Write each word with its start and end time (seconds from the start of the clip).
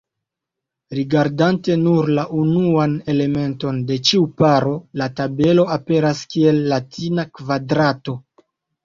Rigardante 0.99 1.73
nur 1.81 2.07
la 2.19 2.23
unuan 2.43 2.95
elementon 3.13 3.77
de 3.91 3.97
ĉiu 4.09 4.25
paro, 4.43 4.71
la 5.03 5.09
tabelo 5.21 5.67
aperas 5.77 6.23
kiel 6.33 6.59
latina 6.73 7.27
kvadrato. 7.37 8.17